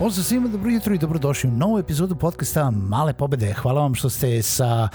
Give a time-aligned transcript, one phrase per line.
[0.00, 3.52] Pozdrav svima, dobro jutro i dobrodošli u novu epizodu podcasta Male pobede.
[3.52, 4.88] Hvala vam što ste sa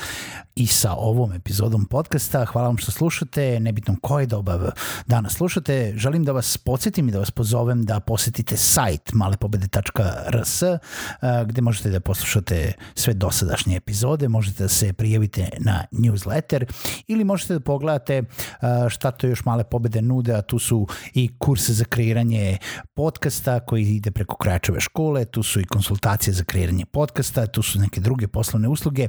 [0.55, 2.45] i sa ovom epizodom podcasta.
[2.45, 4.71] Hvala vam što slušate, nebitno koje doba
[5.07, 5.93] danas slušate.
[5.95, 10.63] Želim da vas podsjetim i da vas pozovem da posetite sajt malepobede.rs
[11.45, 16.65] gde možete da poslušate sve dosadašnje epizode, možete da se prijavite na newsletter
[17.07, 18.23] ili možete da pogledate
[18.89, 22.57] šta to još Male pobede nude, a tu su i kurse za kreiranje
[22.93, 27.79] podcasta koji ide preko Kračeve škole, tu su i konsultacije za kreiranje podcasta, tu su
[27.79, 29.07] neke druge poslovne usluge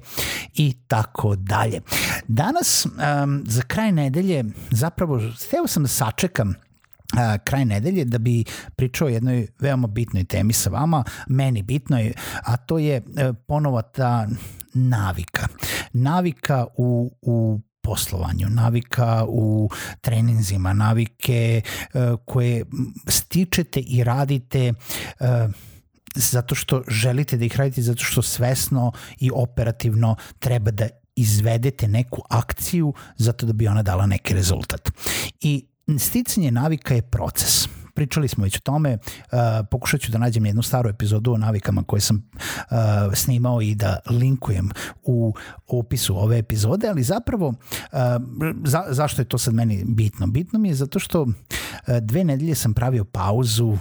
[0.54, 1.80] i tako dalje.
[2.28, 6.54] Danas, um, za kraj nedelje, zapravo, steo sam da sačekam
[7.44, 8.44] kraj nedelje da bi
[8.76, 12.12] pričao o jednoj veoma bitnoj temi sa vama, meni bitnoj,
[12.44, 14.28] a to je e, ponovo ta
[14.74, 15.46] navika.
[15.92, 21.62] Navika u, u poslovanju, navika u treninzima, navike
[21.94, 22.64] uh, koje
[23.08, 24.72] stičete i radite
[25.20, 25.26] uh,
[26.14, 32.22] zato što želite da ih radite, zato što svesno i operativno treba da izvedete neku
[32.30, 34.90] akciju zato da bi ona dala neki rezultat.
[35.40, 35.66] I
[35.98, 39.38] sticanje navika je proces pričali smo već o tome, uh,
[39.70, 42.76] pokušat ću da nađem jednu staru epizodu o navikama koje sam uh,
[43.14, 44.70] snimao i da linkujem
[45.02, 45.34] u
[45.66, 47.98] opisu ove epizode, ali zapravo uh,
[48.64, 50.26] za, zašto je to sad meni bitno?
[50.26, 51.32] Bitno mi je zato što uh,
[52.00, 53.76] dve nedelje sam pravio pauzu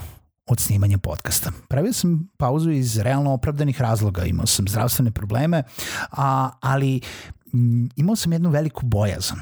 [0.45, 1.51] od snimanja podcasta.
[1.67, 5.63] Pravio sam pauzu iz realno opravdanih razloga, imao sam zdravstvene probleme,
[6.11, 7.01] a, ali
[7.95, 9.37] imao sam jednu veliku bojazan.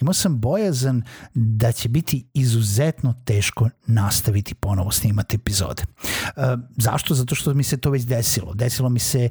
[0.00, 1.02] Imao sam bojazan
[1.34, 5.82] da će biti izuzetno teško nastaviti ponovo snimati epizode.
[5.82, 7.14] E, zašto?
[7.14, 8.54] Zato što mi se to već desilo.
[8.54, 9.28] Desilo mi se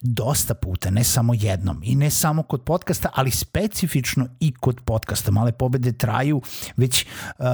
[0.00, 5.30] dosta puta, ne samo jednom i ne samo kod podcasta, ali specifično i kod podcasta.
[5.30, 6.42] Male pobede traju
[6.76, 7.06] već
[7.38, 7.46] uh,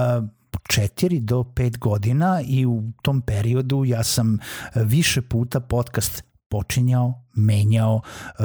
[0.62, 4.38] 4 do 5 godina i u tom periodu ja sam
[4.74, 8.44] više puta podcast počinjao, menjao, uh,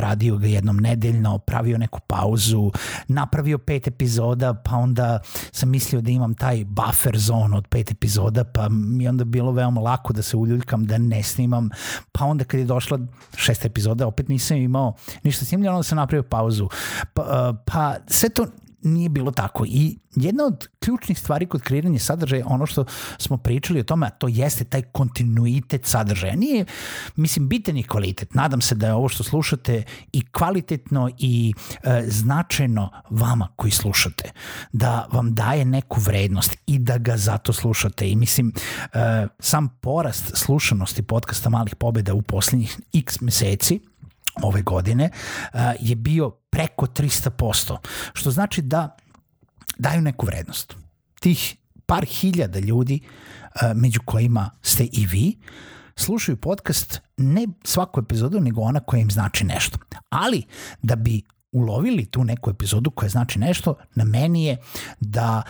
[0.00, 2.70] radio ga jednom nedeljno, pravio neku pauzu,
[3.08, 5.20] napravio pet epizoda, pa onda
[5.52, 9.80] sam mislio da imam taj buffer zone od pet epizoda, pa mi onda bilo veoma
[9.80, 11.70] lako da se uljuljkam, da ne snimam,
[12.12, 12.98] pa onda kad je došla
[13.36, 16.68] šesta epizoda, opet nisam imao ništa snimljeno, onda sam napravio pauzu.
[17.14, 18.46] Pa, uh, pa sve to
[18.82, 19.64] nije bilo tako.
[19.66, 22.84] I jedna od ključnih stvari kod kreiranja sadržaja, ono što
[23.18, 26.36] smo pričali o tome, a to jeste taj kontinuitet sadržaja.
[26.36, 26.64] Nije,
[27.16, 28.34] mislim, bitan je kvalitet.
[28.34, 29.82] Nadam se da je ovo što slušate
[30.12, 34.30] i kvalitetno i e, značajno vama koji slušate.
[34.72, 38.10] Da vam daje neku vrednost i da ga zato slušate.
[38.10, 38.52] I mislim,
[38.92, 43.91] e, sam porast slušanosti podcasta Malih pobeda u poslednjih x meseci
[44.42, 47.76] ove godine uh, je bio preko 300%,
[48.12, 48.96] što znači da
[49.78, 50.76] daju neku vrednost.
[51.20, 51.56] Tih
[51.86, 55.38] par hiljada ljudi, uh, među kojima ste i vi,
[55.96, 59.78] slušaju podcast ne svaku epizodu, nego ona koja im znači nešto.
[60.08, 60.42] Ali,
[60.82, 61.22] da bi
[61.52, 64.56] ulovili tu neku epizodu koja znači nešto, na meni je
[65.00, 65.42] da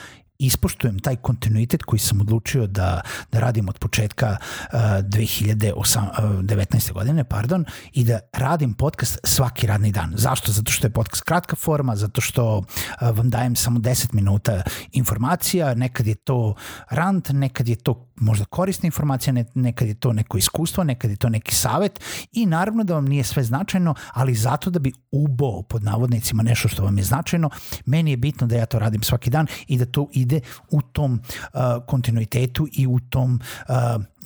[0.47, 3.01] ispoštujem taj kontinuitet koji sam odlučio da,
[3.33, 6.93] da radim od početka uh, 2019.
[6.93, 10.13] godine pardon, i da radim podcast svaki radni dan.
[10.17, 10.53] Zašto?
[10.53, 12.65] Zato što je podcast kratka forma, zato što uh,
[13.01, 14.63] vam dajem samo 10 minuta
[14.93, 16.55] informacija, nekad je to
[16.91, 21.17] rant, nekad je to možda korisna informacija, ne, nekad je to neko iskustvo, nekad je
[21.17, 22.01] to neki savet
[22.33, 26.69] i naravno da vam nije sve značajno, ali zato da bi ubao pod navodnicima nešto
[26.69, 27.51] što vam je značajno,
[27.87, 30.41] meni je bitno da ja to radim svaki dan i da to ide
[30.71, 33.75] u tom uh, kontinuitetu i u tom, uh,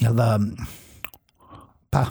[0.01, 0.41] jel da,
[1.91, 2.07] pa,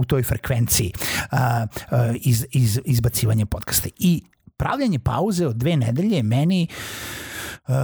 [0.00, 3.88] u toj frekvenciji uh, uh, iz, iz, izbacivanja podcasta.
[3.98, 4.22] I
[4.56, 6.68] pravljanje pauze od dve nedelje meni
[7.68, 7.74] uh,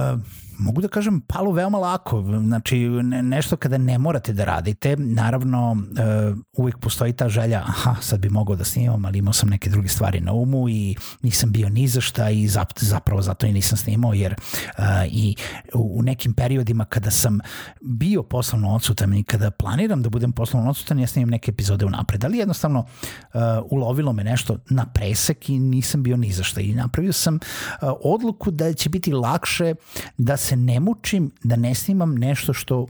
[0.59, 2.21] mogu da kažem, palo veoma lako.
[2.21, 7.95] Znači, ne, nešto kada ne morate da radite, naravno, uh, uvijek postoji ta želja, aha,
[8.01, 11.51] sad bi mogao da snimam, ali imao sam neke druge stvari na umu i nisam
[11.51, 14.35] bio ni za šta i zapravo zato i nisam snimao, jer
[14.77, 15.35] uh, i
[15.73, 17.39] u, nekim periodima kada sam
[17.81, 22.25] bio poslovno odsutan i kada planiram da budem poslovno odsutan, ja snimam neke epizode unapred,
[22.25, 26.73] ali jednostavno uh, ulovilo me nešto na presek i nisam bio ni za šta i
[26.73, 29.75] napravio sam uh, odluku da će biti lakše
[30.17, 32.85] da se ne mučim, da ne snimam nešto što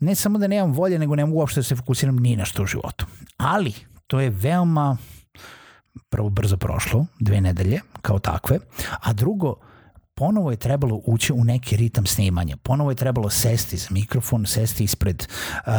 [0.00, 2.62] ne samo da nemam volje, nego ne mogu uopšte da se fokusiram ni na što
[2.62, 3.06] u životu.
[3.36, 3.72] Ali
[4.06, 4.96] to je veoma
[6.08, 8.58] prvo brzo prošlo, dve nedelje kao takve,
[9.00, 9.54] a drugo,
[10.14, 12.56] ponovo je trebalo ući u neki ritam snimanja.
[12.56, 15.26] Ponovo je trebalo sesti za mikrofon, sesti ispred
[15.66, 15.72] uh,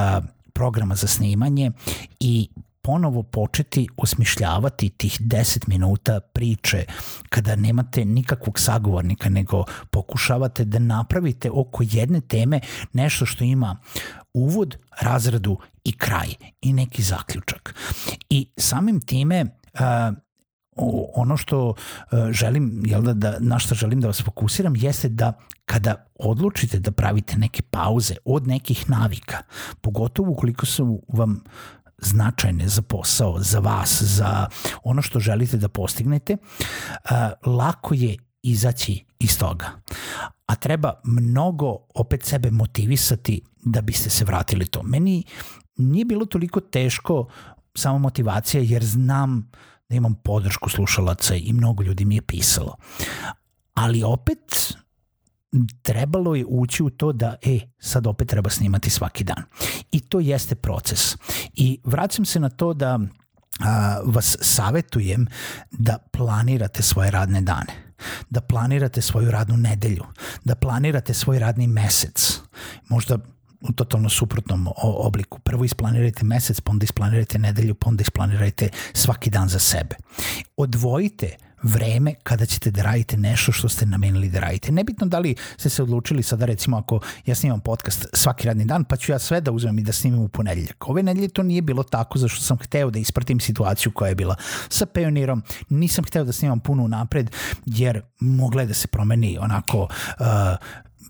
[0.53, 1.71] programa za snimanje
[2.19, 2.49] i
[2.81, 6.85] ponovo početi osmišljavati tih 10 minuta priče
[7.29, 12.59] kada nemate nikakvog sagovornika, nego pokušavate da napravite oko jedne teme
[12.93, 13.77] nešto što ima
[14.33, 16.27] uvod, razradu i kraj
[16.61, 17.75] i neki zaključak.
[18.29, 20.15] I samim time uh,
[21.15, 21.75] ono što uh,
[22.31, 25.33] želim, jel da, da, na što želim da vas fokusiram jeste da
[25.65, 29.37] kada odlučite da pravite neke pauze od nekih navika,
[29.81, 31.43] pogotovo ukoliko su vam
[32.01, 34.47] značajne za posao, za vas, za
[34.83, 36.37] ono što želite da postignete,
[37.45, 39.69] lako je izaći iz toga.
[40.45, 44.83] A treba mnogo opet sebe motivisati da biste se vratili to.
[44.83, 45.23] Meni
[45.77, 47.27] nije bilo toliko teško
[47.75, 49.51] samo motivacija jer znam
[49.89, 52.75] da imam podršku slušalaca i mnogo ljudi mi je pisalo.
[53.73, 54.73] Ali opet
[55.81, 59.43] trebalo je ući u to da, e, sad opet treba snimati svaki dan.
[59.91, 61.17] I to jeste proces.
[61.53, 62.99] I vraćam se na to da
[63.59, 65.27] a, vas savetujem
[65.71, 67.91] da planirate svoje radne dane
[68.29, 70.03] da planirate svoju radnu nedelju,
[70.43, 72.39] da planirate svoj radni mesec,
[72.89, 73.17] možda
[73.61, 75.39] u totalno suprotnom obliku.
[75.39, 79.95] Prvo isplanirajte mesec, pa onda isplanirajte nedelju, pa onda isplanirajte svaki dan za sebe.
[80.57, 84.71] Odvojite vreme kada ćete da radite nešto što ste namenili da radite.
[84.71, 88.83] Nebitno da li ste se odlučili sada recimo ako ja snimam podcast svaki radni dan
[88.83, 90.89] pa ću ja sve da uzmem i da snimim u ponedeljak.
[90.89, 94.35] Ove nedelje to nije bilo tako zašto sam hteo da ispratim situaciju koja je bila
[94.69, 95.43] sa Pionirom.
[95.69, 97.31] Nisam hteo da snimam puno napred
[97.65, 100.25] jer mogla je da se promeni onako uh,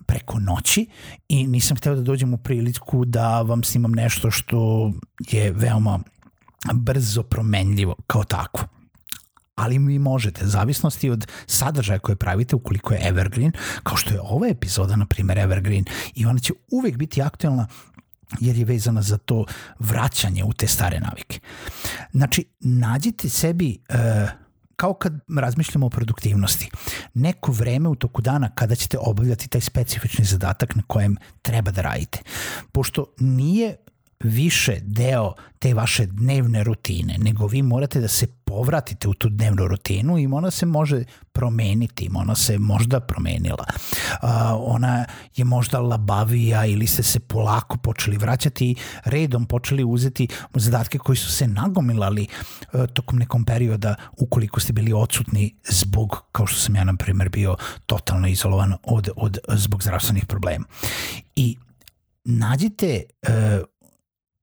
[0.06, 0.86] preko noći
[1.28, 4.92] i nisam hteo da dođem u priliku da vam snimam nešto što
[5.30, 6.00] je veoma
[6.74, 8.81] brzo promenljivo kao takvo
[9.54, 13.52] ali vi možete, zavisnosti od sadržaja koje pravite, ukoliko je evergreen,
[13.82, 15.84] kao što je ova epizoda, na primjer, evergreen,
[16.14, 17.66] i ona će uvek biti aktuelna
[18.40, 19.44] jer je vezana za to
[19.78, 21.40] vraćanje u te stare navike.
[22.12, 23.96] Znači, nađite sebi uh,
[24.76, 26.70] kao kad razmišljamo o produktivnosti,
[27.14, 31.82] neko vreme u toku dana kada ćete obavljati taj specifični zadatak na kojem treba da
[31.82, 32.18] radite.
[32.72, 33.76] Pošto nije
[34.20, 39.68] više deo te vaše dnevne rutine, nego vi morate da se povratite u tu dnevnu
[39.68, 43.64] rutinu i ona se može promeniti, ona se možda promenila.
[44.58, 45.04] Ona
[45.36, 51.16] je možda labavija ili ste se polako počeli vraćati i redom počeli uzeti zadatke koji
[51.16, 56.76] su se nagomilali uh, tokom nekom perioda ukoliko ste bili odsutni zbog, kao što sam
[56.76, 57.56] ja na primer bio
[57.86, 60.64] totalno izolovan od, od, zbog zdravstvenih problema.
[61.36, 61.56] I
[62.24, 63.32] nađite uh,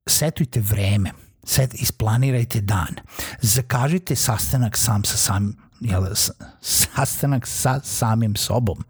[0.09, 1.11] setujte vreme,
[1.49, 2.95] set, isplanirajte dan,
[3.41, 6.05] zakažite sastanak sam sa samim jel,
[6.61, 8.83] sastanak sa samim sobom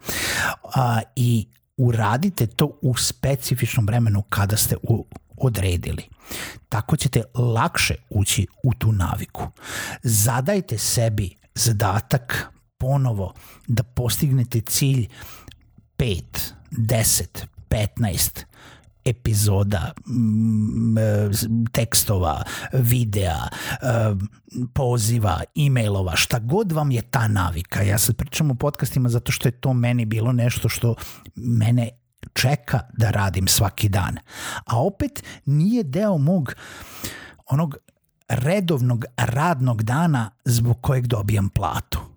[0.74, 5.06] a, i uradite to u specifičnom vremenu kada ste u,
[5.36, 6.08] odredili.
[6.68, 9.46] Tako ćete lakše ući u tu naviku.
[10.02, 12.46] Zadajte sebi zadatak
[12.78, 13.34] ponovo
[13.66, 15.08] da postignete cilj
[15.98, 16.22] 5,
[16.70, 17.24] 10,
[17.68, 18.44] 15,
[19.04, 19.92] epizoda,
[21.72, 22.42] tekstova,
[22.72, 23.48] videa,
[24.74, 27.82] poziva, e-mailova, šta god vam je ta navika.
[27.82, 30.94] Ja sad pričam o podcastima zato što je to meni bilo nešto što
[31.34, 31.90] mene
[32.32, 34.18] čeka da radim svaki dan.
[34.66, 36.54] A opet nije deo mog
[37.46, 37.76] onog
[38.28, 42.10] redovnog radnog dana zbog kojeg dobijam platu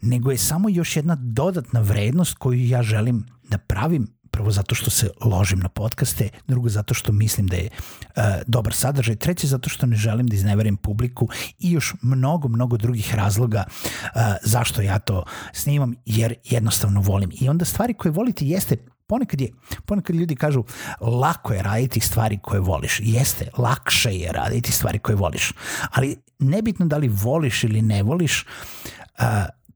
[0.00, 4.90] nego je samo još jedna dodatna vrednost koju ja želim da pravim prvo zato što
[4.90, 9.70] se ložim na podcaste, drugo zato što mislim da je uh, dobar sadržaj, treće zato
[9.70, 14.98] što ne želim da izneverim publiku i još mnogo, mnogo drugih razloga uh, zašto ja
[14.98, 17.30] to snimam, jer jednostavno volim.
[17.40, 18.76] I onda stvari koje volite jeste
[19.06, 19.50] ponekad je,
[19.86, 20.64] ponekad ljudi kažu
[21.00, 23.00] lako je raditi stvari koje voliš.
[23.02, 25.52] Jeste, lakše je raditi stvari koje voliš.
[25.90, 29.24] Ali nebitno da li voliš ili ne voliš, uh,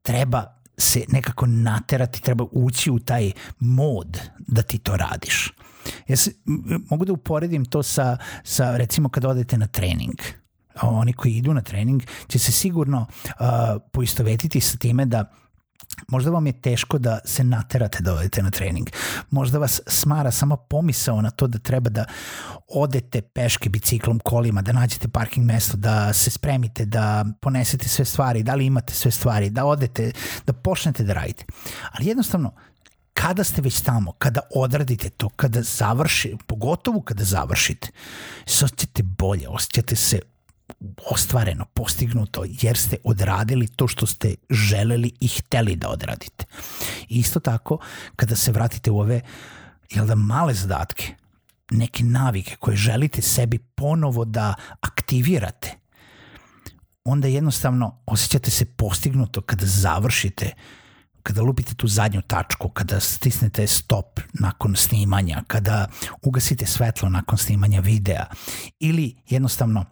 [0.01, 5.53] treba se nekako naterati, treba ući u taj mod da ti to radiš.
[6.07, 6.31] Ja se,
[6.89, 10.15] mogu da uporedim to sa, sa recimo kada odete na trening
[10.81, 13.35] oni koji idu na trening će se sigurno uh,
[13.91, 15.31] poistovetiti sa time da
[16.07, 18.89] Možda vam je teško da se naterate da odete na trening.
[19.29, 22.05] Možda vas smara sama pomisao na to da treba da
[22.67, 28.43] odete peške biciklom, kolima, da nađete parking mesto, da se spremite, da ponesete sve stvari,
[28.43, 30.11] da li imate sve stvari, da odete,
[30.45, 31.45] da počnete da radite.
[31.91, 32.53] Ali jednostavno,
[33.13, 37.89] kada ste već tamo, kada odradite to, kada završi, pogotovo kada završite,
[38.45, 40.19] se osjećate bolje, osjećate se
[41.11, 46.45] ostvareno, postignuto, jer ste odradili to što ste želeli i hteli da odradite.
[47.09, 47.77] I isto tako,
[48.15, 49.21] kada se vratite u ove
[49.89, 51.15] jel da, male zadatke,
[51.71, 55.71] neke navike koje želite sebi ponovo da aktivirate,
[57.03, 60.53] onda jednostavno osjećate se postignuto kada završite
[61.23, 65.87] kada lupite tu zadnju tačku, kada stisnete stop nakon snimanja, kada
[66.21, 68.25] ugasite svetlo nakon snimanja videa
[68.79, 69.85] ili jednostavno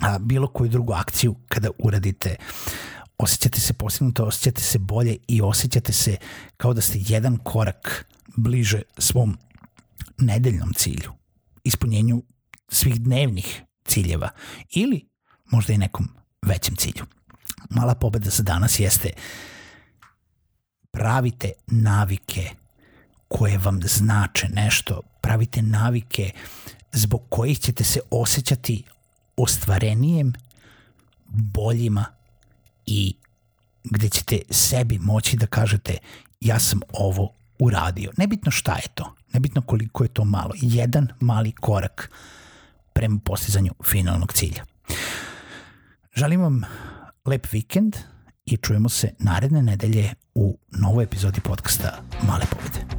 [0.00, 2.36] a, bilo koju drugu akciju kada uradite
[3.18, 6.16] osjećate se postignuto, osjećate se bolje i osjećate se
[6.56, 9.38] kao da ste jedan korak bliže svom
[10.18, 11.12] nedeljnom cilju,
[11.64, 12.22] ispunjenju
[12.68, 14.30] svih dnevnih ciljeva
[14.70, 15.08] ili
[15.44, 16.08] možda i nekom
[16.42, 17.04] većem cilju.
[17.70, 19.10] Mala pobeda za danas jeste
[20.90, 22.50] pravite navike
[23.28, 26.30] koje vam znače nešto, pravite navike
[26.92, 28.82] zbog kojih ćete se osjećati
[29.36, 30.32] ostvarenijem,
[31.28, 32.04] boljima
[32.86, 33.14] i
[33.84, 35.98] gde ćete sebi moći da kažete
[36.40, 38.10] ja sam ovo uradio.
[38.16, 40.50] Nebitno šta je to, nebitno koliko je to malo.
[40.60, 42.10] Jedan mali korak
[42.92, 44.64] prema postizanju finalnog cilja.
[46.14, 46.62] Želim vam
[47.24, 47.96] lep vikend
[48.46, 52.95] i čujemo se naredne nedelje u novoj epizodi podcasta Male pobede.